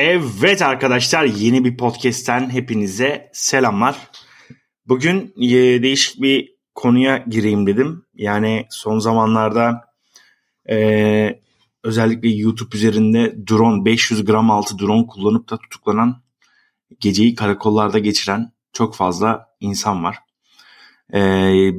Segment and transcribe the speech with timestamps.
[0.00, 3.96] Evet arkadaşlar yeni bir podcast'ten hepinize selamlar.
[4.86, 8.04] Bugün e, değişik bir konuya gireyim dedim.
[8.14, 9.84] Yani son zamanlarda
[10.70, 11.40] e,
[11.84, 16.22] özellikle YouTube üzerinde drone 500 gram altı drone kullanıp da tutuklanan
[17.00, 20.18] geceyi karakollarda geçiren çok fazla insan var.
[21.14, 21.20] E,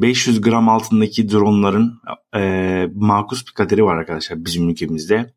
[0.01, 2.01] 500 gram altındaki dronların
[2.36, 5.33] e, makus bir kaderi var arkadaşlar bizim ülkemizde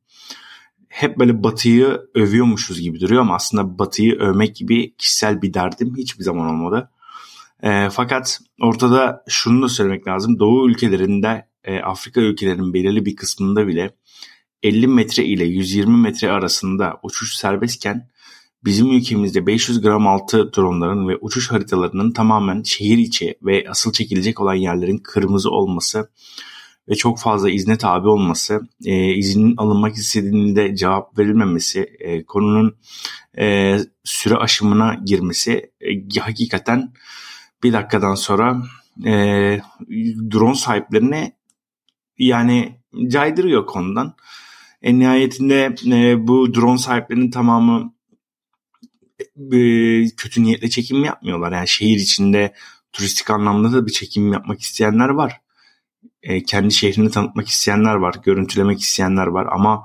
[0.93, 6.25] hep böyle Batı'yı övüyormuşuz gibi duruyor ama aslında Batı'yı övmek gibi kişisel bir derdim hiçbir
[6.25, 6.91] zaman olmadı.
[7.63, 10.39] E, fakat ortada şunu da söylemek lazım.
[10.39, 13.95] Doğu ülkelerinde, e, Afrika ülkelerinin belirli bir kısmında bile
[14.63, 18.09] 50 metre ile 120 metre arasında uçuş serbestken
[18.65, 24.41] bizim ülkemizde 500 gram altı dronların ve uçuş haritalarının tamamen şehir içi ve asıl çekilecek
[24.41, 26.11] olan yerlerin kırmızı olması
[26.89, 32.77] ve çok fazla izne tabi olması, e, iznin alınmak istediğinde cevap verilmemesi, e, konunun
[33.39, 36.93] e, süre aşımına girmesi e, hakikaten
[37.63, 38.63] bir dakikadan sonra
[39.05, 39.11] e,
[40.33, 41.37] drone sahiplerine
[42.19, 44.15] yani caydırıyor konudan.
[44.83, 47.95] En nihayetinde e, bu drone sahiplerinin tamamı
[49.53, 49.59] e,
[50.17, 51.53] kötü niyetle çekim yapmıyorlar.
[51.53, 52.55] Yani şehir içinde
[52.93, 55.42] turistik anlamda da bir çekim yapmak isteyenler var
[56.23, 59.83] e, kendi şehrini tanıtmak isteyenler var, görüntülemek isteyenler var ama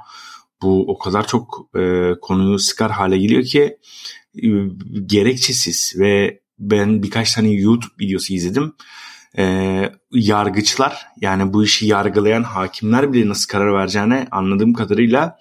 [0.61, 3.77] bu o kadar çok e, konuyu sıkar hale geliyor ki
[4.43, 4.47] e,
[5.05, 8.73] gerekçesiz ve ben birkaç tane YouTube videosu izledim.
[9.37, 15.39] E, yargıçlar yani bu işi yargılayan hakimler bile nasıl karar vereceğine anladığım kadarıyla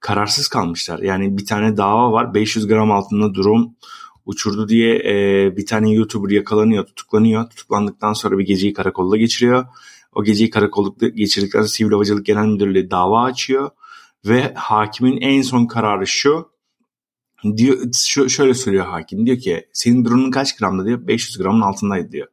[0.00, 0.98] kararsız kalmışlar.
[0.98, 3.74] Yani bir tane dava var 500 gram altında durum
[4.26, 7.50] uçurdu diye e, bir tane YouTuber yakalanıyor, tutuklanıyor.
[7.50, 9.66] Tutuklandıktan sonra bir geceyi karakolda geçiriyor.
[10.12, 13.70] O geceyi karakollukta geçirdikten sonra Sivil Havacılık Genel Müdürlüğü dava açıyor
[14.24, 16.52] ve hakimin en son kararı şu
[17.56, 22.12] diyor şu, şöyle söylüyor hakim diyor ki senin drone'un kaç gramda diyor 500 gramın altındaydı
[22.12, 22.28] diyor.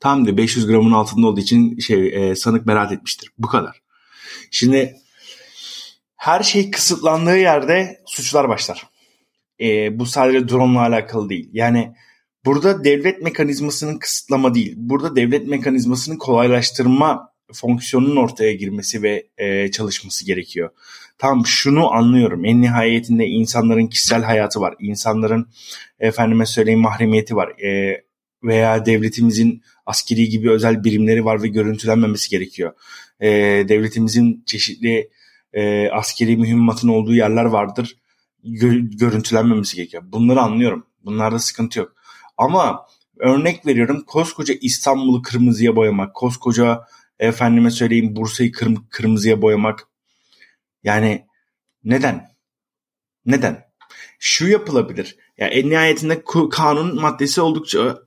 [0.00, 3.30] Tam diyor 500 gramın altında olduğu için şey e, sanık beraat etmiştir.
[3.38, 3.82] Bu kadar.
[4.50, 4.96] Şimdi
[6.16, 8.86] her şey kısıtlandığı yerde suçlar başlar.
[9.60, 11.50] E, bu sadece drone alakalı değil.
[11.52, 11.94] Yani
[12.44, 20.26] Burada devlet mekanizmasının kısıtlama değil, burada devlet mekanizmasının kolaylaştırma fonksiyonunun ortaya girmesi ve e, çalışması
[20.26, 20.70] gerekiyor.
[21.18, 22.44] Tam şunu anlıyorum.
[22.44, 24.74] En nihayetinde insanların kişisel hayatı var.
[24.78, 25.48] İnsanların
[26.00, 27.48] efendime söyleyeyim mahremiyeti var.
[27.64, 28.00] E,
[28.44, 32.72] veya devletimizin askeri gibi özel birimleri var ve görüntülenmemesi gerekiyor.
[33.20, 33.28] E,
[33.68, 35.10] devletimizin çeşitli
[35.52, 37.96] e, askeri mühimmatın olduğu yerler vardır.
[38.44, 40.02] Gö- görüntülenmemesi gerekiyor.
[40.06, 40.86] Bunları anlıyorum.
[41.04, 41.99] Bunlarda sıkıntı yok.
[42.40, 42.86] Ama
[43.18, 46.84] örnek veriyorum koskoca İstanbul'u kırmızıya boyamak, koskoca
[47.18, 49.88] efendime söyleyeyim Bursa'yı kırm- kırmızıya boyamak.
[50.82, 51.26] Yani
[51.84, 52.28] neden?
[53.26, 53.64] Neden?
[54.18, 55.16] Şu yapılabilir.
[55.38, 58.02] Ya yani en nihayetinde kanun maddesi oldukça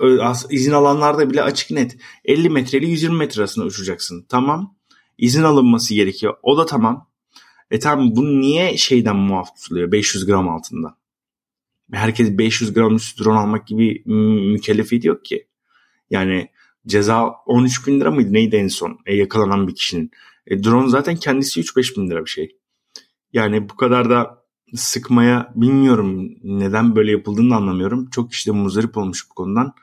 [0.50, 1.98] izin alanlarda bile açık net.
[2.26, 4.26] 50 metre ile 120 metre arasında uçacaksın.
[4.30, 4.76] Tamam.
[5.18, 6.38] İzin alınması gerekiyor.
[6.44, 7.10] O da tamam.
[7.72, 11.03] E tamam bu niye şeyden muaf tutuluyor 500 gram altında?
[11.92, 15.48] Herkes 500 gram üstü drone almak gibi mükellefiyeti yok ki.
[16.10, 16.50] Yani
[16.88, 20.12] ceza 13 bin lira mıydı neydi en son e, yakalanan bir kişinin.
[20.48, 22.58] E, drone zaten kendisi 3-5 bin lira bir şey.
[23.34, 24.44] Yani bu kadar da
[24.76, 28.10] sıkmaya bilmiyorum neden böyle yapıldığını da anlamıyorum.
[28.10, 29.74] Çok kişi de muzdarip olmuş bu konudan.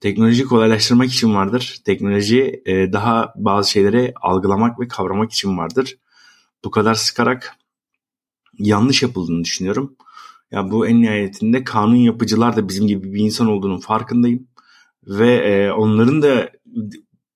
[0.00, 1.76] Teknoloji kolaylaştırmak için vardır.
[1.84, 5.98] Teknoloji e, daha bazı şeyleri algılamak ve kavramak için vardır.
[6.64, 7.56] Bu kadar sıkarak
[8.58, 9.96] yanlış yapıldığını düşünüyorum.
[10.54, 14.46] Ya bu en nihayetinde kanun yapıcılar da bizim gibi bir insan olduğunun farkındayım.
[15.06, 16.50] Ve e, onların da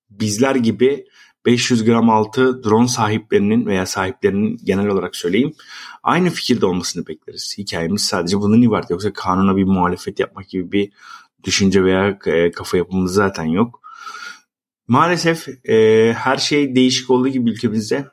[0.09, 1.05] bizler gibi
[1.45, 5.53] 500 gram altı drone sahiplerinin veya sahiplerinin genel olarak söyleyeyim
[6.03, 7.55] aynı fikirde olmasını bekleriz.
[7.57, 8.89] Hikayemiz sadece bunun ibaret.
[8.89, 10.91] Yoksa kanuna bir muhalefet yapmak gibi bir
[11.43, 13.81] düşünce veya e, kafa yapımız zaten yok.
[14.87, 18.07] Maalesef e, her şey değişik olduğu gibi ülkemizde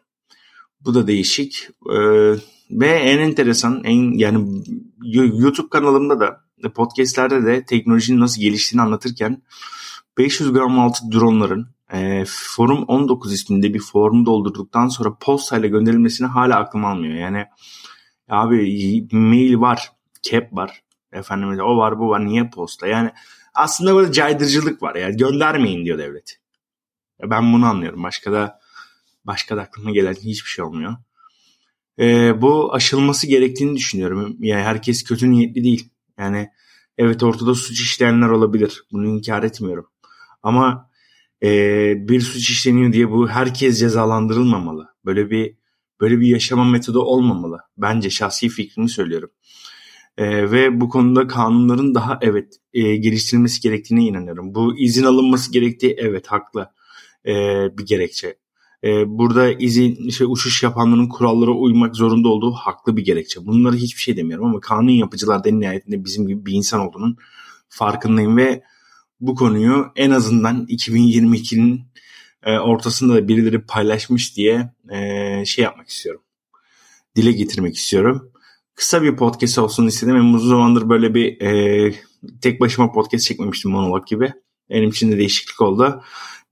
[0.81, 1.69] bu da değişik.
[1.93, 1.99] E,
[2.71, 4.63] ve en enteresan, en yani
[5.03, 6.41] YouTube kanalımda da
[6.75, 9.43] podcastlerde de teknolojinin nasıl geliştiğini anlatırken
[10.19, 16.57] 500 gram altı dronların e, Forum 19 isminde bir forum doldurduktan sonra postayla gönderilmesini hala
[16.57, 17.15] aklım almıyor.
[17.15, 17.47] Yani
[18.29, 20.83] abi mail var, cap var.
[21.13, 22.87] Efendim o var bu var niye posta?
[22.87, 23.11] Yani
[23.55, 24.95] aslında böyle caydırıcılık var.
[24.95, 26.41] Yani göndermeyin diyor devlet.
[27.23, 28.03] Ben bunu anlıyorum.
[28.03, 28.61] Başka da
[29.25, 30.97] başka da aklıma gelen hiçbir şey olmuyor
[32.01, 34.37] e, bu aşılması gerektiğini düşünüyorum.
[34.39, 35.89] Yani herkes kötü niyetli değil.
[36.19, 36.49] Yani
[36.99, 38.85] evet ortada suç işleyenler olabilir.
[38.93, 39.87] Bunu inkar etmiyorum.
[40.43, 40.91] Ama
[41.43, 41.49] e,
[42.09, 44.89] bir suç işleniyor diye bu herkes cezalandırılmamalı.
[45.05, 45.57] Böyle bir
[46.01, 47.59] böyle bir yaşama metodu olmamalı.
[47.79, 49.31] Bence şahsi fikrimi söylüyorum.
[50.19, 54.55] E, ve bu konuda kanunların daha evet e, geliştirilmesi gerektiğine inanıyorum.
[54.55, 56.71] Bu izin alınması gerektiği evet haklı
[57.27, 57.33] e,
[57.79, 58.37] bir gerekçe.
[58.87, 63.47] E, burada izin şey uçuş yapanların kurallara uymak zorunda olduğu haklı bir gerekçe.
[63.47, 67.17] Bunları hiçbir şey demiyorum ama kanun yapıcılar da nihayetinde bizim gibi bir insan olduğunun
[67.69, 68.63] farkındayım ve
[69.21, 71.83] bu konuyu en azından 2022'nin
[72.43, 76.23] e, ortasında da birileri paylaşmış diye e, şey yapmak istiyorum.
[77.17, 78.33] Dile getirmek istiyorum.
[78.75, 80.17] Kısa bir podcast olsun istedim.
[80.17, 81.95] Hem uzun zamandır böyle bir e,
[82.43, 84.33] tek başıma podcast çekmemiştim monolog gibi.
[84.71, 86.03] Benim için de değişiklik oldu.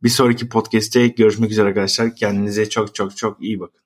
[0.05, 2.17] Bir sonraki podcast'te görüşmek üzere arkadaşlar.
[2.17, 3.84] Kendinize çok çok çok iyi bakın.